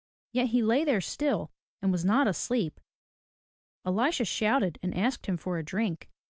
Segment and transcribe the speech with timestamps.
[0.33, 2.81] Yet he lay there still, and was not asleep.
[3.85, 6.09] Elisha shouted and asked him for a drink.